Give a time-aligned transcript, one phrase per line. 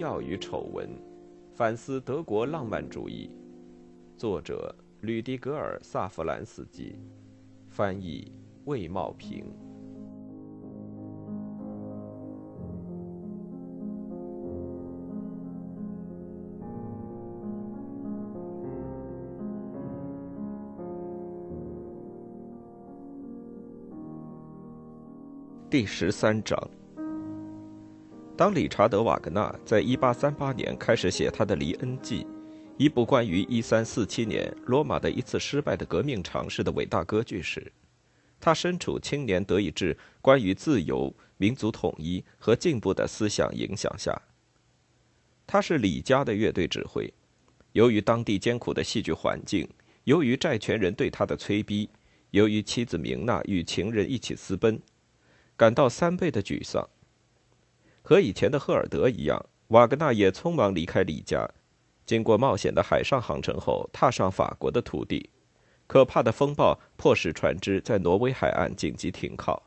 [0.00, 0.88] 荣耀与丑闻》，
[1.54, 3.30] 反思德国浪漫主义。
[4.16, 6.98] 作者：吕迪格尔·萨弗兰斯基，
[7.68, 8.32] 翻译：
[8.64, 9.44] 魏茂平。
[25.68, 26.58] 第十三章。
[28.40, 32.24] 当理查德·瓦格纳在1838年开始写他的《黎恩记》，
[32.78, 37.70] 一部关于1347年罗马的一次失败的革命尝试的伟大歌剧时，
[38.40, 44.18] 他身处青年德意志关于自由、民族统一和进步的思想影响下。
[45.46, 47.12] 他是李家的乐队指挥，
[47.72, 49.68] 由于当地艰苦的戏剧环境，
[50.04, 51.90] 由于债权人对他的催逼，
[52.30, 54.80] 由于妻子明娜与情人一起私奔。
[55.58, 56.88] 感到三倍的沮丧。
[58.02, 61.48] 和以前的赫尔德一样，瓦格纳也匆忙离开李家，
[62.06, 65.30] 经过冒险的海上航程后，踏上法国的土地。
[65.86, 69.62] 可怕的风暴迫使船只在挪威海岸紧急停靠，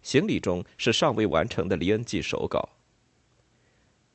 [0.00, 2.70] 行李中是尚未完成的《黎恩记》手稿。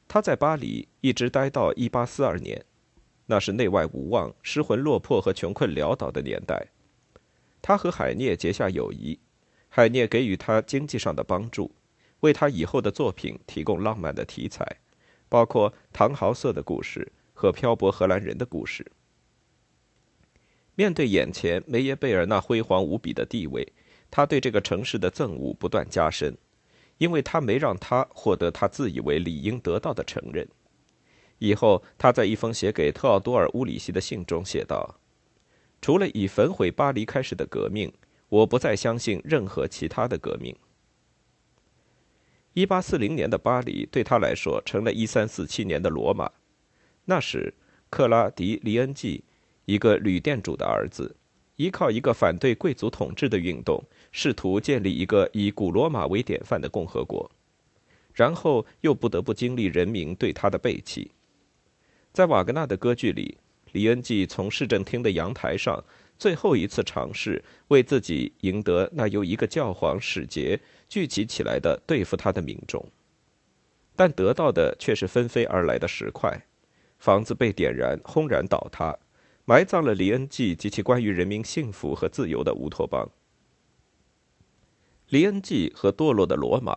[0.08, 2.66] 他在巴黎一直待到1842年，
[3.28, 6.68] 那是内外无望、失魂落魄和穷困潦倒的年代。
[7.62, 9.20] 他和海涅结下友谊。
[9.70, 11.72] 海涅给予他经济上的帮助，
[12.24, 14.66] 为他以后的作品提供浪漫的题材，
[15.28, 18.90] 包括唐豪瑟的故事和漂泊荷兰人的故事。
[20.76, 23.68] 面对眼前梅耶贝尔那辉煌无比的地位，
[24.10, 26.38] 他对这个城市的憎恶不断加深，
[26.98, 30.48] 因为他没让他获得他自以为理应得到的承认。
[31.40, 34.96] 以后，他在一封写给特奥多尔·乌里希的信中写道
[35.82, 37.92] ：“除了以焚毁巴黎开始的革命。”
[38.34, 40.56] 我不再相信任何其他的革命。
[42.54, 46.30] 一八四零年的巴黎对他来说成了一三四七年的罗马。
[47.06, 47.52] 那时，
[47.90, 49.24] 克拉迪·黎恩济，
[49.66, 51.16] 一个旅店主的儿子，
[51.56, 57.32] 依靠一个反对贵族统治的运动，试图建立一个以古罗马为典范的共和国，
[58.14, 61.10] 然后又不得不经历人民对他的背弃。
[62.12, 63.36] 在瓦格纳的歌剧里，
[63.72, 65.84] 黎恩济从市政厅的阳台上。
[66.24, 70.58] 最后一次尝试为自己赢得那由一个教皇使节
[70.88, 72.88] 聚集起来的对付他的民众，
[73.94, 76.46] 但得到的却是纷飞而来的石块，
[76.98, 78.98] 房子被点燃，轰然倒塌，
[79.44, 83.10] 埋葬了李恩济及其关于人民幸福和自由的乌托邦。
[85.10, 86.74] 李恩济和堕落的罗马，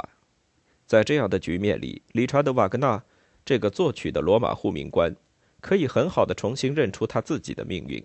[0.88, 3.04] 在这样的局面里，理查德·瓦格纳
[3.44, 5.14] 这个作曲的罗马护民官，
[5.60, 8.04] 可以很好的重新认出他自己的命运。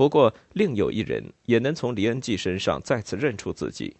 [0.00, 3.98] 不过，另有一人也能从黎恩济身上再次认出自己。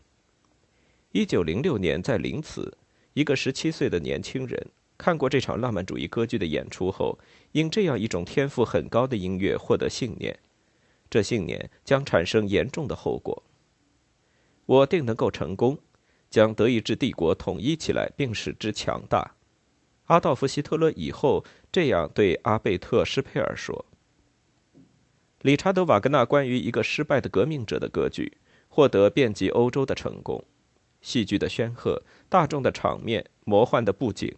[1.13, 2.75] 一九零六年，在林茨，
[3.13, 7.19] 一个十七岁的年轻人看过这场浪漫主义歌剧的演出后，
[7.53, 10.39] 因这样一种天赋很高的音乐获得信念，
[11.11, 13.43] 这信念将产生严重的后果。
[14.65, 15.77] 我定能够成功，
[16.31, 19.35] 将德意志帝国统一起来，并使之强大。
[20.07, 23.85] 阿道夫·希特勒以后这样对阿贝特·施佩尔说。
[25.43, 28.37] 理查德·瓦格纳关于一个失败的革命者的歌剧，
[28.69, 30.45] 获得遍及欧洲的成功。
[31.01, 34.37] 戏剧的煊赫、大众的场面、魔幻的布景，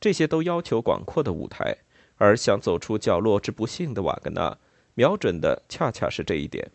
[0.00, 1.76] 这些都要求广阔的舞台。
[2.16, 4.58] 而想走出角落之不幸的瓦格纳，
[4.94, 6.70] 瞄准的恰恰是这一点。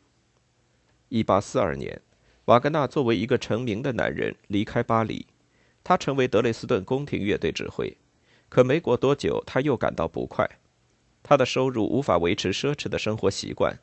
[1.09, 2.02] 1842年，
[2.46, 5.28] 瓦格纳作为一个成名的男人离开巴黎，
[5.84, 7.96] 他成为德累斯顿宫廷乐队指挥。
[8.50, 10.50] 可没过多久，他又感到不快。
[11.28, 13.80] 他的收入无法维持奢侈的生活习惯，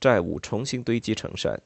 [0.00, 1.60] 债务重新堆积成山。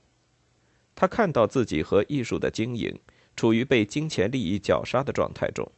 [0.96, 2.98] 他看到自己和艺术的经营
[3.36, 5.70] 处于被金钱利益绞杀的状态中。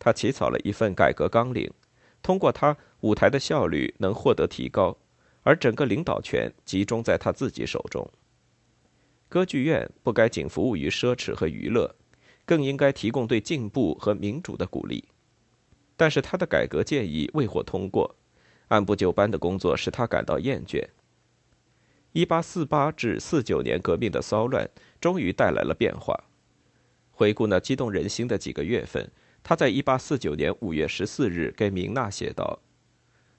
[0.00, 1.72] 他起草了一份改革纲领，
[2.20, 4.98] 通过他舞台的效率能获得提高，
[5.44, 8.10] 而整个领导权集中在他自己手中。
[9.28, 11.94] 歌剧院不该仅服务于奢侈和娱乐，
[12.44, 15.04] 更应该提供对进步和民主的鼓励。
[15.96, 18.16] 但是他的改革建议未获通过。
[18.68, 20.82] 按部就班的工作使他感到厌倦。
[22.14, 24.68] 1848至49年革命的骚乱
[25.00, 26.18] 终于带来了变化。
[27.10, 29.10] 回顾那激动人心的几个月份，
[29.42, 32.60] 他在1849年5月14日给明娜写道：“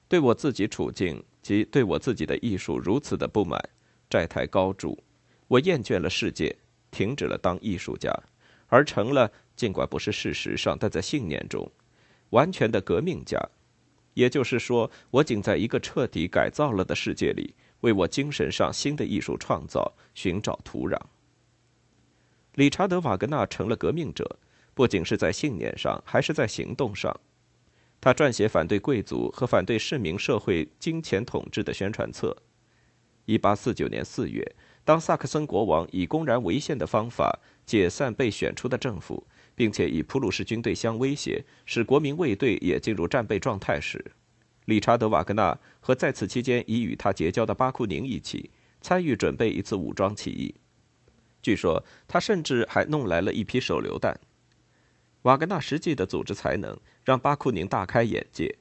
[0.08, 3.58] 对我自己处境及对我自己的艺术如此的不满，
[4.08, 5.02] 债台高筑，
[5.48, 6.56] 我厌倦了世界，
[6.90, 8.12] 停止了当艺术家，
[8.66, 11.70] 而成了尽管不是事实上，但在信念中，
[12.30, 13.38] 完全的革命家。”
[14.20, 20.98] 也就是说，我仅在一个彻底改造了的世界里，为我精神上新的艺术创造寻找土壤。
[22.56, 24.38] 理查德·瓦格纳成了革命者，
[24.74, 27.18] 不仅是在信念上，还是在行动上。
[27.98, 32.36] 他撰写反对贵族和反对市民社会金钱统治的宣传册。
[33.24, 39.26] 1849年4月，当萨克森国王以公然违宪的方法解散被选出的政府，
[39.60, 44.02] 并且以普鲁士军队相威胁，使国民卫队也进入战备状态时，
[44.64, 48.48] 理查德·瓦格纳和在此期间已与他结交的巴库宁一起
[48.80, 50.54] 参与准备一次武装起义。
[51.42, 54.18] 据说他甚至还弄来了一批手榴弹。
[55.24, 56.74] 瓦格纳实际的组织才能
[57.04, 58.56] 让巴库宁大开眼界。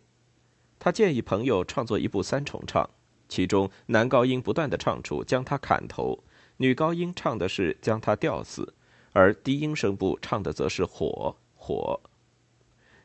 [0.80, 2.90] 他建议朋友创作一部三重唱，
[3.30, 6.22] 其中男高音不断的唱出“将他砍头”，
[6.57, 8.74] 女高音唱的是“将他吊死”，
[9.14, 12.00] 而低音声部唱的则是“火火”。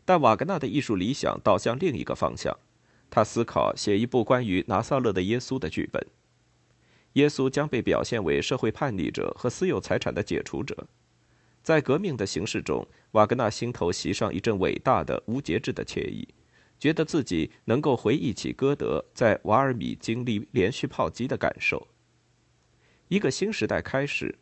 [0.05, 2.59] 但瓦格纳的艺术理想倒向另一个方向，
[3.09, 6.07] 他思考写一部关于拿撒勒的耶稣的剧本。
[7.15, 10.87] 耶稣将被表现为社会叛逆者和私有财产的解除者。
[11.63, 16.29] 在革命的形式中，瓦格纳心头袭上一阵伟大的、无节制的惬意，
[16.79, 21.89] 觉得自己能够回忆起歌德在瓦尔米经历连续炮击的感受。
[23.09, 24.39] 一个新时代开始。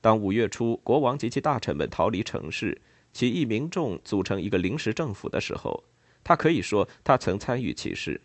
[0.00, 2.80] 当五月初国王及其大臣们逃离城市，
[3.12, 5.84] 起义民众组成一个临时政府的时候，
[6.22, 8.20] 他可以说他曾参与其事。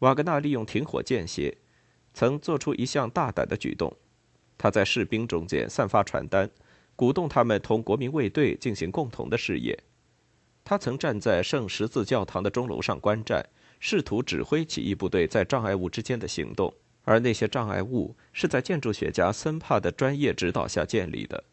[0.00, 1.56] 瓦格纳利用停火间歇，
[2.12, 3.96] 曾做出一项大胆的举动，
[4.58, 6.50] 他在士兵中间散发传单。
[6.96, 9.78] 鼓动他们同国民卫队进行共同的事业。
[10.64, 13.46] 他曾站在圣十字教堂的钟楼上观战，
[13.78, 16.72] 试图指挥起义部队在障碍物之间的行动，
[17.06, 21.44] 而那些障碍物是在建筑学家森帕的专业指导下建立的。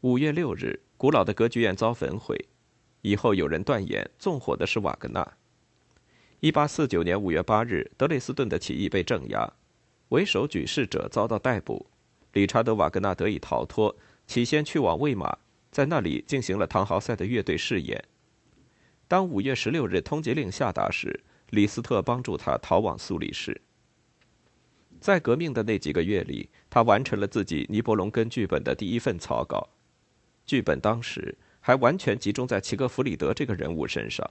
[0.00, 2.36] 五月六日，古老的歌剧院遭焚毁，
[3.02, 5.36] 以后有人断言纵火的是瓦格纳。
[6.40, 9.50] 一八四九年五月八日，德累斯顿的起义被镇压，
[10.08, 11.86] 为首举事者遭到逮捕，
[12.32, 13.96] 理查德·瓦格纳得以逃脱。
[14.26, 15.38] 起先去往魏玛，
[15.70, 18.02] 在那里进行了唐豪塞的乐队试演。
[19.06, 23.60] 当五月十六日通缉令下达时，李斯特帮助他逃往苏黎世。
[25.04, 29.68] 在革命的那几个月里，他完成了自己尼伯龙根剧本的第一份草稿。
[30.46, 34.26] 剧本当时还完全集中在齐格弗里德这个人物身上，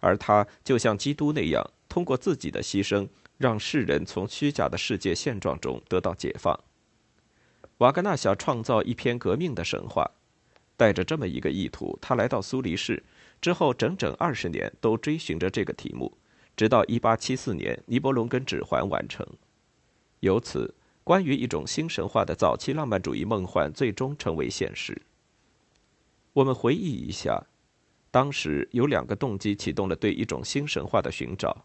[0.00, 6.58] 而他就像基督那样，通过自己的牺牲，让世人从虚假的世界现状中得到解放。
[7.76, 10.10] 瓦格纳想创造一篇革命的神话，
[10.78, 13.04] 带着这么一个意图，他来到苏黎世
[13.42, 16.16] 之后，整整二十年都追寻着这个题目，
[16.56, 19.26] 直到1874年《尼伯龙根指环》完成。
[20.20, 20.74] 由此，
[21.04, 25.00] 关于一种新神话的早期浪漫主义梦幻最终成为现实。
[26.32, 27.46] 我们回忆一下，
[28.10, 31.64] 当时有两个动机启动了对一种新神话的寻找：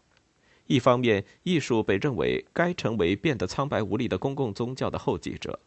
[0.66, 5.58] 一方面，艺术被认为该成为变得苍白无力的公共宗教的后继者。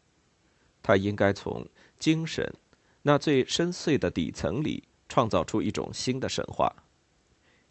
[0.81, 1.67] 它应该从
[1.97, 2.53] 精神
[3.01, 6.71] 那最深邃的底层里创造出一种新的神话，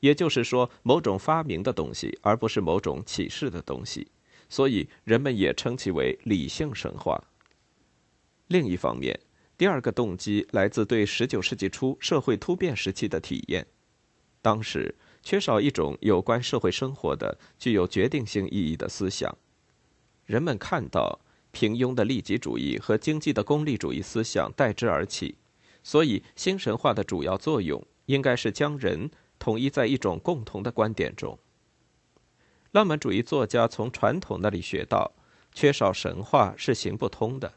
[0.01, 4.09] 也就是说，某种发明的东西，而不是某种启示的东西。
[4.55, 7.21] 所以，人们也称其为理性神话。
[8.47, 9.19] 另一方面，
[9.59, 13.67] 第二个动机来自对19世纪初社会突变时期的体验。
[14.41, 19.37] 当时缺少一种有关社会生活的、具有决定性意义的思想，
[20.25, 21.19] 人们看到。
[21.51, 25.37] 平庸的利己主义和经济的功利主义思想代之而起，
[25.85, 29.09] 所以新神话的主要作用应该是将人
[29.39, 31.39] 统一在一种共同的观点中。
[32.75, 35.13] 浪漫主义作家从传统那里学到，
[35.53, 37.53] 缺少神话是行不通的，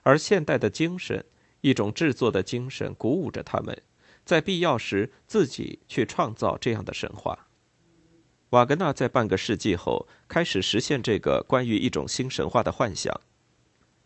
[0.00, 1.22] 而现代的精神，
[1.60, 3.78] 一种制作的精神，鼓舞着他们，
[4.24, 7.46] 在必要时自己去创造这样的神话。
[8.50, 13.14] 瓦格纳在半个世纪后开始实现这个关于一种新神话的幻想。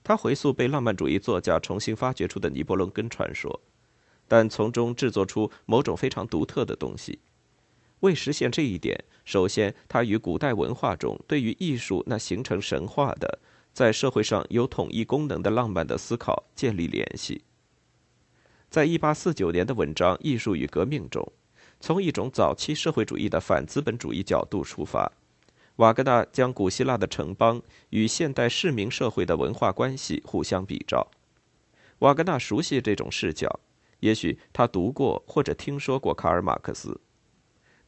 [0.03, 3.61] 他回溯被浪漫主义作家重新发掘出的尼伯龙根传说，
[4.27, 7.21] 但从中制作出某种非常独特的东西。
[8.01, 13.39] 为实现这一点，首先他与古代文化中对于艺术那形成神话的、
[13.73, 17.43] 在社会上有统一功能的浪漫的思考建立联系。
[18.71, 21.33] 在一八四九年的文章《艺术与革命》中，
[21.81, 25.11] 从一种早期社会主义的反资本主义角度出发。
[25.77, 31.09] 瓦格纳将古希腊的城邦与现代市民社会的文化关系互相比照。
[32.01, 33.61] 瓦格纳熟悉这种视角，
[34.01, 37.01] 也许他读过或者听说过卡尔马克思。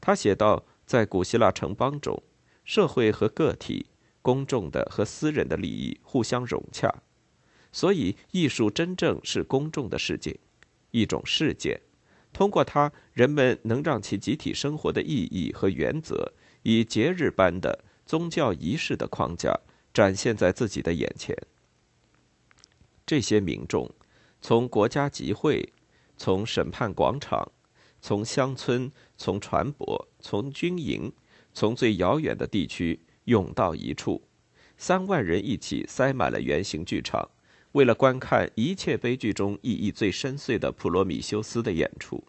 [0.00, 2.22] 他写道，在古希腊城邦中，
[2.64, 3.86] 社会和个体、
[4.22, 7.02] 公众的和私人的利益互相融洽，
[7.70, 10.38] 所以艺术真正是公众的世界，
[10.90, 11.80] 一种事件。
[12.32, 16.32] 通过它，人们能让其集体生活的意义和原则。
[16.62, 19.58] 以节日般的宗教仪式的框架
[19.94, 21.34] 展现在自己的眼前。
[23.06, 23.90] 这些民众，
[24.42, 25.72] 从国家集会、
[26.18, 27.50] 从审判广场，
[28.02, 31.12] 从乡村，从船舶，从军营，
[31.52, 34.22] 从最遥远的地区涌到一处，
[34.78, 37.28] 三万人一起塞满了圆形剧场，
[37.72, 42.24] 为了观看一切悲剧中意义最深邃的普罗米修斯的演出。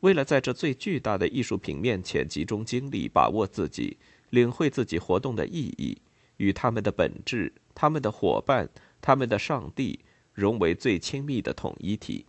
[0.00, 3.96] 为了在这最巨大的艺术品面前集中精力，把握自己，
[4.28, 5.96] 领会自己活动的意义，
[6.36, 8.68] 与他们的本质、他们的伙伴、
[9.00, 10.00] 他们的上帝
[10.34, 12.26] 融为最亲密的统一体，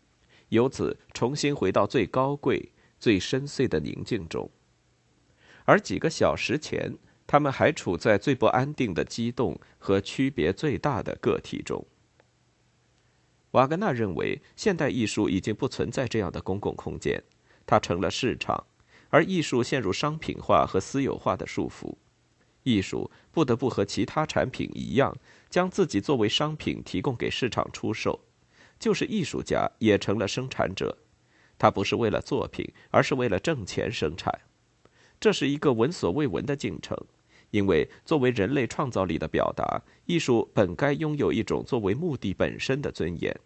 [0.48, 4.50] 由此重新回到最高贵、最深邃的宁静中。
[5.66, 11.86] 而几个小时前，他们还处在最不安定的激动和区别最大的个体中。
[13.52, 17.24] 瓦格纳认为，现代艺术已经不存在这样的公共空间。
[17.66, 18.66] 它成了市场，
[19.10, 21.96] 而艺术陷入商品化和私有化的束缚。
[22.64, 25.16] 艺术不得不和其他产品一样，
[25.50, 28.20] 将自己作为商品提供给市场出售。
[28.80, 30.98] 就是艺术家也成了生产者，
[31.60, 34.34] 他不是为了作品，而是为了挣钱生产。
[35.20, 36.98] 这是一个闻所未闻的进程，
[37.52, 43.40] 因为作为人类创造力的表达，艺术本该拥有一种作为目的本身的尊严。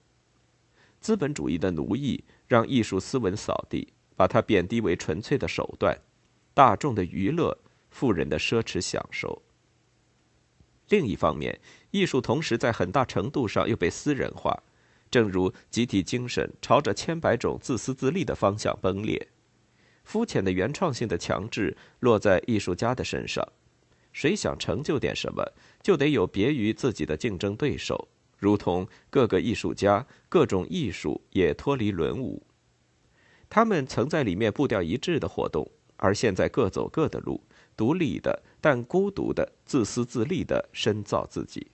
[1.02, 3.90] 资本主义的奴役让艺术斯文扫地。
[4.16, 6.00] 把它贬低为纯粹的手段，
[6.54, 7.58] 大众的娱乐，
[7.90, 9.42] 富人的奢侈享受。
[10.90, 14.62] 另一方面，艺术同时在很大程度上又被私人化，
[15.14, 19.28] 正如集体精神朝着千百种自私自利的方向崩裂。
[20.04, 23.48] 肤浅的原创性的强制落在艺术家的身上，
[24.12, 25.46] 谁想成就点什么，
[25.84, 28.08] 就得有别于自己的竞争对手，
[28.40, 32.42] 如同各个艺术家、各种艺术也脱离轮舞。
[33.48, 37.40] 他们曾在里面步调一致的活动，而现在各走各的路，
[37.78, 41.68] 独立的但孤独的、自私自利的深造自己。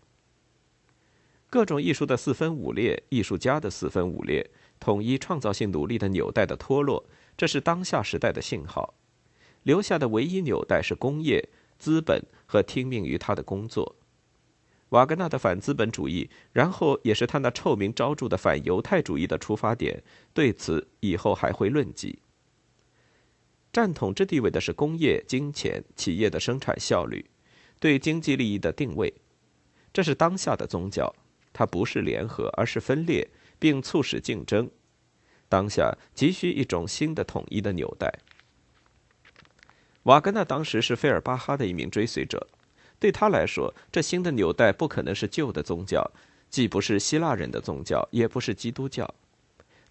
[1.50, 4.48] 各种艺术的四分五裂，艺术家的四分五裂，
[4.80, 7.04] 统一创造性努力的纽带的脱落，
[7.36, 8.94] 这是当下时代的信号。
[9.64, 13.96] 留下的唯一纽带是工业、资本和听命于他的工作。
[14.90, 20.04] 瓦格纳的反资本主义，然后也是他那臭名昭著的反犹太主义的出发点。
[20.34, 22.20] 对此以后还会论及。
[23.72, 27.26] 占统治地位的是工业、金钱、企业的生产效率，
[27.80, 29.14] 对经济利益的定位。
[29.94, 31.14] 这是当下的宗教，
[31.52, 33.28] 它不是联合，而是分裂，
[33.58, 34.70] 并促使竞争。
[35.48, 38.12] 当下急需一种新的统一的纽带。
[40.04, 42.48] 瓦格纳当时是费尔巴哈的一名追随者。
[43.00, 46.12] 对他来说，这新的纽带不可能是旧的宗教，
[46.50, 49.14] 既不是希腊人的宗教，也不是基督教。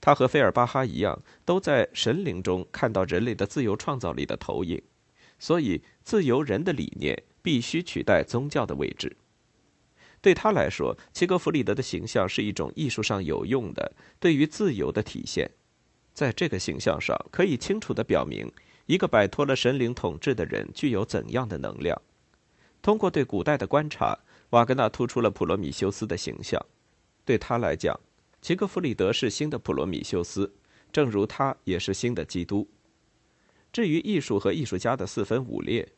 [0.00, 4.80] 他和费尔巴哈一样，都在神灵中看到人类的自由创造力的投影，
[5.38, 9.16] 所以自由人的理念必须取代宗教的位置。
[10.28, 15.50] 对他来说，齐格弗里德的形象是一种艺术上有用的对于自由的体现。
[16.12, 18.52] 在这个形象上，可以清楚地表明
[18.84, 21.98] 一个摆脱了神灵统治的人具有怎样的能量。
[22.82, 24.18] 通过对古代的观察，
[24.50, 26.62] 瓦格纳突出了普罗米修斯的形象。
[27.24, 27.98] 对他来讲，
[28.42, 30.52] 齐格弗里德是新的普罗米修斯，
[30.92, 32.68] 正如他也是新的基督。
[33.72, 35.88] 至于艺术和艺术家的四分五裂，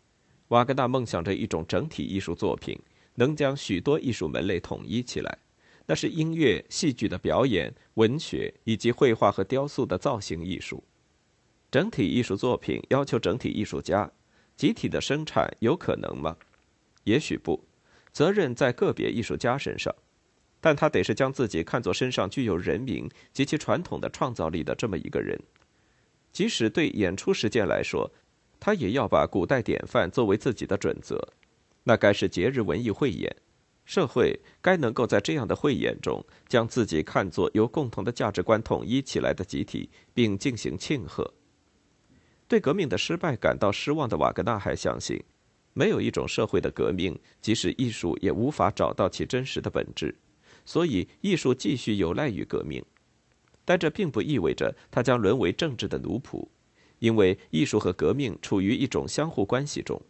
[0.51, 2.79] 瓦格纳梦想着一种整体艺术作品，
[3.21, 5.39] 能将许多艺术门类统一起来。
[5.85, 10.83] 那是音乐、戏剧的表演、文学以及绘画和雕塑的造型艺术。
[11.71, 14.11] 整体艺术作品要求整体艺术家，
[14.57, 16.35] 集体的生产有可能吗？
[17.05, 17.63] 也许不，
[18.11, 19.95] 责任在个别艺术家身上，
[20.61, 25.39] 但他得是将自己看作身上具有人民及其传统的创造力的这么一个人。
[26.33, 28.11] 即使对演出实践来说，
[28.59, 31.21] 他也要把古代典范作为自己的准则。
[31.91, 33.35] 那该是节日文艺汇演，
[33.85, 41.35] 社会该能够在这样的汇演中，将自己看作由共同的价值观统一起来的集体，并进行庆贺。
[42.47, 45.21] 对革命的失败感到失望的瓦格纳还相信。
[45.73, 50.17] 没有一种社会的革命，即使艺术也无法找到其真实的本质，
[50.65, 52.81] 所以艺术继续有赖于革命。
[53.65, 56.47] 但这并不意味着它将沦为政治的奴仆，
[57.01, 60.01] 因为艺术和革命处于一种相互关系中。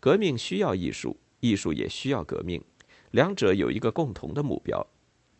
[0.00, 2.62] 革命需要艺术，艺术也需要革命，
[3.10, 4.86] 两者有一个共同的目标，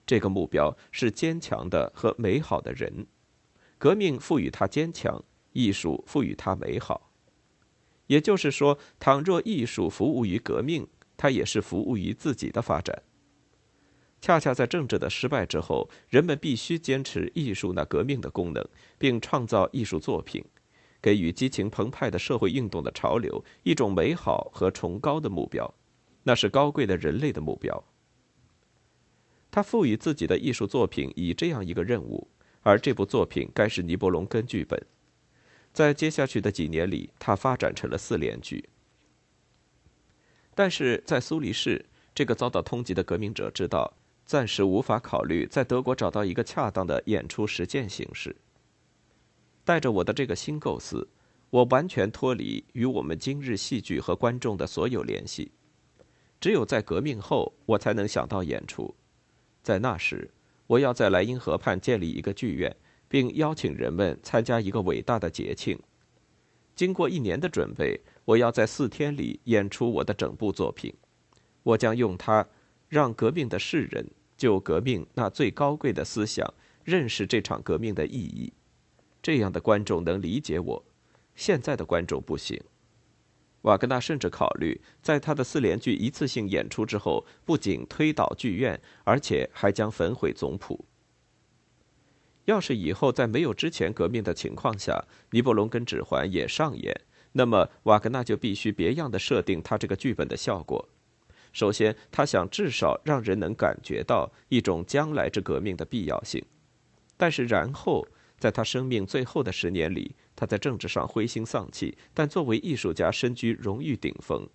[0.06, 3.06] 这个目标是坚强的和美好的人。
[3.78, 7.12] 革命赋予他坚强，艺术赋予他美好。
[8.08, 13.02] 也就是说，倘若艺术服务于革命，它也是服务于自己的发展。
[14.20, 18.66] 恰恰在政治的失败之后，人们必须坚持艺术那革命的功能，
[18.98, 20.44] 并创造艺术作品，
[21.00, 25.72] 给予激情澎湃的社会运动的潮流一种美好和崇高的目标，
[26.24, 27.84] 那是高贵的人类的目标。
[29.50, 32.28] 他赋予自己的艺术作品以这样一个任务，
[32.62, 34.80] 而这部作品该是尼伯龙根剧本。
[35.72, 38.68] 在接下去的几年里，他发展成了四连剧。
[40.54, 43.94] 但是在苏黎世，这个遭到通缉的革命者知道，
[44.26, 48.34] 暂时无法考虑在德国找到一个恰当的演出实践形式。
[49.68, 51.06] 带着我的这个新构思，
[51.50, 55.52] 我完全脱离与我们今日戏剧和观众的所有联系。
[56.40, 58.94] 只有在革命后，我才能想到演出。
[59.62, 60.30] 在那时。
[60.68, 62.74] 我要在莱茵河畔建立一个剧院，
[63.08, 65.78] 并邀请人们参加一个伟大的节庆。
[66.74, 70.94] 经过一年的准备，我要在四天里演出我的整部作品。
[71.62, 72.46] 我将用它
[72.88, 74.06] 让革命的世人
[74.36, 76.52] 就革命那最高贵的思想
[76.84, 78.52] 认识这场革命的意义。
[79.22, 80.84] 这样的观众能理解我，
[81.34, 82.60] 现在的观众不行。
[83.62, 90.84] 瓦格纳甚至考虑，在他的四连剧一次性演出之后，不仅推倒剧院，而且还将焚毁总谱。
[92.44, 94.92] 要是以后在没有之前革命的情况下，
[95.32, 96.98] 《尼伯龙根指环》也上演，
[97.32, 100.88] 那么瓦格纳就必须别样的设定他这个剧本的效果。
[101.52, 106.42] 首先，他想至少让人能感觉到一种将来之革命的必要性，
[107.16, 108.06] 但是然后。
[108.38, 114.48] 在他生命最后的十年里，他在政治上灰心丧气，但作为艺术家身居荣誉顶峰。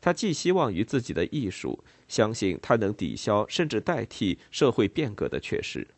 [0.00, 5.88] 他寄希望于自己的艺术，相信他能抵消甚至代替社会变革的缺失。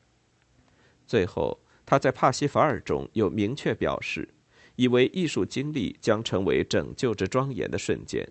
[1.06, 4.28] 最后，他在《帕西法尔》中有明确表示，
[4.76, 8.26] 以为艺术经历将成为拯救之庄严的瞬间，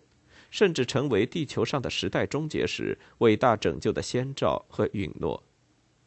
[0.49, 5.43] 甚至成为地球上的时代终结时伟大拯救的先兆和允诺。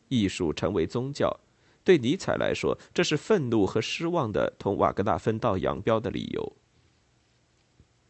[0.08, 1.38] 艺术成为宗教。
[1.82, 6.56] 对尼采来说，这是愤怒和失望的同瓦格纳分道扬镳的理由。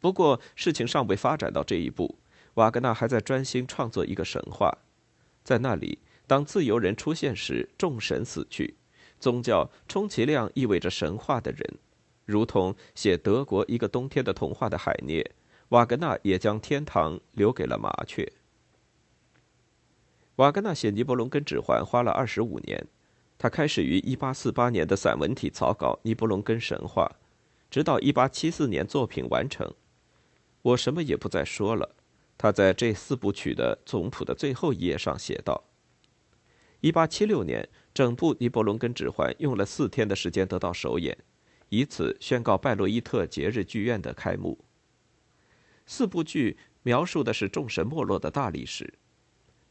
[0.01, 2.19] 不过，事情尚未发展到这一步，
[2.55, 4.79] 瓦格纳还在专心创作一个神话。
[5.45, 8.77] 在那里，当自由人出现时，众神死去，
[9.19, 11.79] 宗教充其量意味着神话的人，
[12.25, 15.33] 如同写德国一个冬天的童话的海涅，
[15.69, 18.33] 瓦格纳也将天堂留给了麻雀。
[20.37, 22.87] 瓦格纳写《尼伯龙根指环》花了二十五年。
[23.43, 27.11] 他开始于1848年的散文体草稿《尼伯龙根神话》，
[27.71, 29.73] 直到1874年作品完成。
[30.61, 31.97] 我什么也不再说了。
[32.37, 35.65] 他在这四部曲的总谱的最后一页上写道
[36.83, 41.17] ：1876年，整部《尼伯龙根指环》用了四天的时间得到首演，
[41.71, 44.63] 以此宣告拜洛伊特节日剧院的开幕。
[45.87, 48.93] 四部剧描述的是众神没落的大历史。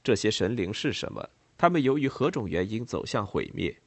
[0.03, 1.29] 这些神灵是什么？
[1.59, 3.81] 他们由于何种原因走向毁灭？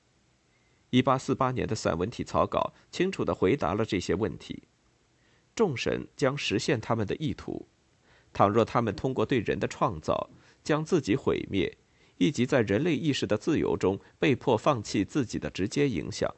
[0.91, 4.65] 一八四八年的散文体草稿清楚地回答了这些问题。
[5.55, 7.67] 众神将实现他们的意图，
[8.31, 10.29] 倘若他们通过对人的创造
[10.63, 11.75] 将自己毁灭，
[12.19, 16.31] 以及在人类意识的自由中被迫放弃自己的直接影响。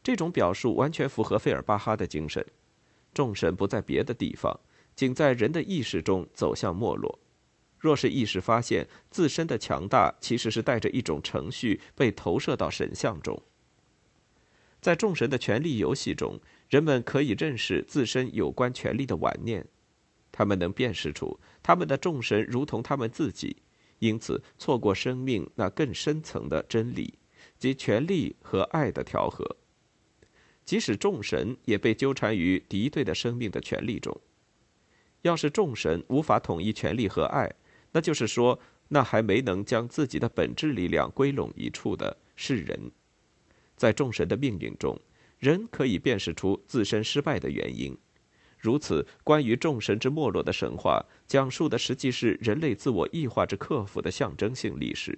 [0.00, 2.46] 这种表述完全符合费尔巴哈的精神：
[3.12, 4.60] 众神不在别的地方，
[4.94, 7.18] 仅在人的意识中走向没落。
[7.84, 13.42] 若是意识发现自身的强大其实是带着一种程序被投射到神像中，
[14.80, 19.66] 在众神的权力游戏中，人们可以认识自身有关权力的顽念，
[20.32, 23.58] 他们能辨识出他们的众神如同他们自己，
[23.98, 27.18] 因此错过生命那更深层的真理
[27.58, 29.44] 即权力和爱的调和。
[30.64, 34.18] 即使众神也被纠缠于敌对的生命的权利中，
[35.20, 37.52] 要是众神无法统一权力和爱。
[37.94, 42.90] 那就是说，那还没能将自己的本质力量归拢一处的是人，
[43.76, 45.00] 在众神的命运中，
[45.38, 47.96] 人可以辨识出自身失败的原因。
[48.58, 55.16] 如此，关于众神之没落的神话，讲述的实际是人类自我异化之克服的象征性历史。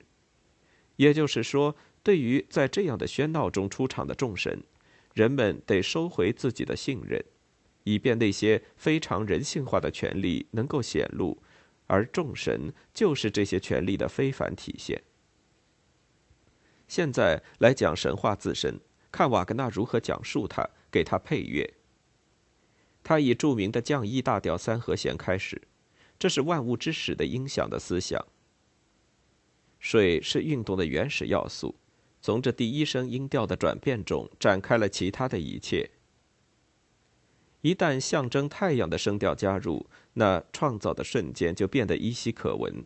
[0.97, 4.62] 也就是说，对于在这样的喧闹中出场的众神，
[5.15, 7.25] 人们得收回自己的信任，
[7.85, 11.39] 以便那些非常人性化的权利能够显露。
[11.87, 15.03] 而众神就是这些权力的非凡体现。
[16.88, 21.75] 现在来讲神话自身，看瓦格纳如何讲述它，给它配乐。
[23.03, 25.62] 他以著名的降一大调三和弦开始，
[26.18, 28.25] 这是万物之始的音响的思想。
[29.79, 31.77] 水是运动的原始要素，
[32.20, 35.90] 从这第一声音调的转变中展开了其他的一切。
[37.62, 42.85] 一旦象征太阳的声调加入，那创造的瞬间就变得依稀可闻。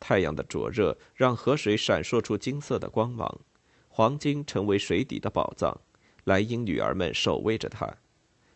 [0.00, 3.40] 太阳的灼热让河水闪烁出金色的光芒，
[3.88, 5.80] 黄金成为水底的宝藏。
[6.24, 7.98] 莱茵女儿们守卫着它。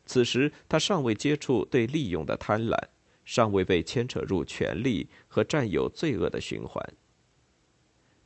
[0.07, 2.77] 此时，她尚未接触对利用的贪婪，
[3.25, 6.83] 尚未被牵扯入权力和占有罪恶的循环。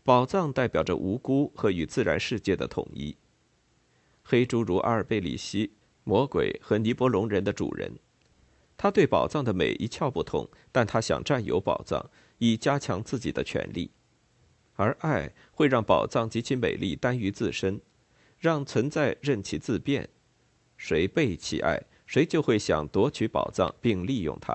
[0.03, 3.17] 宝藏代表着无辜和与自然世界的统一。
[4.23, 5.73] 黑侏儒阿尔贝里希、
[6.05, 7.99] 魔鬼和尼泊龙人的主人，
[8.77, 13.91] 他对宝藏的美一窍不通，但他想占有宝藏，以加强自己的权利。
[14.77, 17.81] 而爱会让宝藏及其美丽单于自身，
[18.39, 20.09] 让存在任其自变。
[20.79, 24.55] 谁背弃爱，谁就会想夺取宝藏并利用它。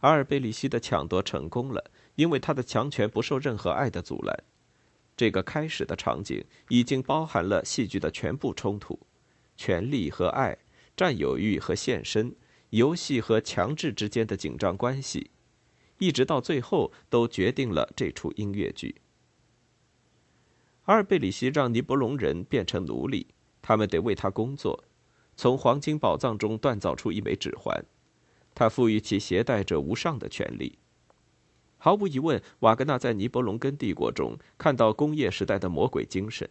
[0.00, 4.44] 阿尔贝里希的抢夺成功了，因为他的强权不受任何爱的阻拦。
[5.16, 8.98] 这个开始的场景已经包含了戏剧的全部冲突：
[9.56, 10.58] 权力和爱、
[10.96, 12.34] 占有欲和献身、
[12.70, 15.30] 游戏和强制之间的紧张关系。
[15.98, 18.96] 一直到最后，都决定了这出音乐剧。
[20.84, 23.28] 阿尔贝里希让尼伯龙人变成奴隶，
[23.60, 24.82] 他们得为他工作，
[25.36, 27.84] 从黄金宝藏中锻造出一枚指环，
[28.52, 30.76] 他赋予其携带者无上的权利。
[31.78, 36.50] 毫无疑问，瓦格纳在尼伯龙根帝国中看到工业时代的魔鬼精神。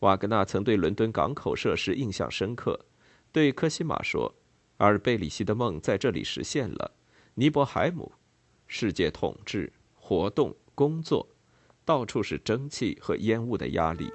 [0.00, 2.78] 瓦格纳曾对伦敦港口设施印象深刻，
[3.32, 4.34] 对科西玛说
[4.78, 6.92] ：“阿尔贝里希的梦在这里实现了。”
[7.34, 8.12] 尼泊海姆。
[8.70, 11.26] 世界统治、活动、工作，
[11.84, 14.12] 到处是蒸汽和烟雾的压力。